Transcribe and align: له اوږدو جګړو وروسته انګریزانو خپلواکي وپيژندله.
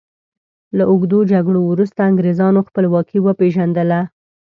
له 0.77 0.83
اوږدو 0.91 1.19
جګړو 1.31 1.59
وروسته 1.65 1.99
انګریزانو 2.09 2.65
خپلواکي 2.67 3.17
وپيژندله. 3.21 3.99